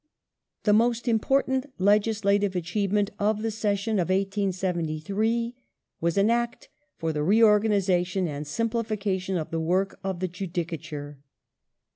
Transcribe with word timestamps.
The 0.63 0.73
most 0.73 1.07
important 1.07 1.71
legislative 1.77 2.55
achievement 2.55 3.11
of 3.19 3.43
the 3.43 3.51
session 3.51 3.99
of 3.99 4.07
The 4.07 4.25
Judi 4.25 4.47
1873 4.47 5.53
was 6.01 6.17
an 6.17 6.31
Act 6.31 6.69
for 6.97 7.13
the 7.13 7.21
reorganization 7.21 8.27
and 8.27 8.47
simplification 8.47 9.37
of 9.37 9.51
the 9.51 9.59
work 9.59 9.89
^^^.^ 9.91 9.93
^3^^ 10.01 10.09
of 10.09 10.19
the 10.19 10.27
Judicature. 10.27 11.17